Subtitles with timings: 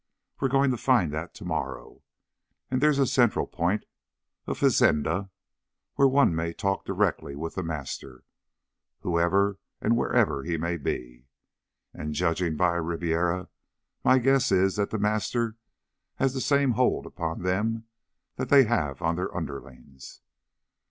[0.39, 2.01] We're going to find that to morrow.
[2.71, 3.85] And there's a central point,
[4.47, 5.29] a fazenda,
[5.93, 8.23] where one may talk direct with The Master,
[9.01, 11.27] whoever and wherever he may be.
[11.93, 13.47] And judging by Ribiera
[14.03, 15.55] my guess is that The Master
[16.15, 17.85] has the same hold upon them
[18.37, 20.21] that they have on their underlings.